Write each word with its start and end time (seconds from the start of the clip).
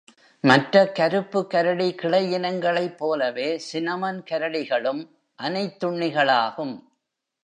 மற்ற 0.43 0.91
கருப்பு 0.91 1.47
கரடி 1.47 1.95
கிளையினங்களை 2.01 2.97
போலவே 2.97 3.61
Cinnamon 3.67 4.17
கரடிகளும் 4.31 5.03
அனைத்துண்ணிகளாகும். 5.39 6.75